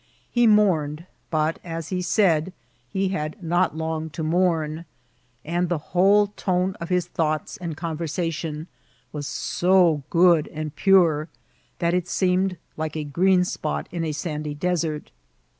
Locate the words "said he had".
2.01-3.37